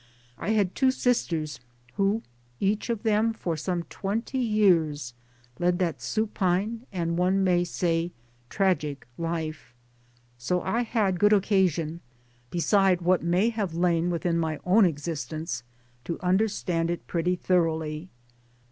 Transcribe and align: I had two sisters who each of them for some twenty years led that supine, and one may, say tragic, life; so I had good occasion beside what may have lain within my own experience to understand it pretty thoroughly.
I 0.39 0.49
had 0.53 0.73
two 0.73 0.89
sisters 0.89 1.59
who 1.93 2.23
each 2.59 2.89
of 2.89 3.03
them 3.03 3.33
for 3.33 3.55
some 3.55 3.83
twenty 3.83 4.39
years 4.39 5.13
led 5.59 5.77
that 5.77 6.01
supine, 6.01 6.87
and 6.91 7.19
one 7.19 7.43
may, 7.43 7.63
say 7.63 8.11
tragic, 8.49 9.07
life; 9.19 9.75
so 10.39 10.63
I 10.63 10.81
had 10.81 11.19
good 11.19 11.33
occasion 11.33 12.01
beside 12.49 13.01
what 13.03 13.21
may 13.21 13.49
have 13.49 13.75
lain 13.75 14.09
within 14.09 14.39
my 14.39 14.57
own 14.65 14.85
experience 14.85 15.61
to 16.05 16.19
understand 16.21 16.89
it 16.89 17.05
pretty 17.05 17.35
thoroughly. 17.35 18.09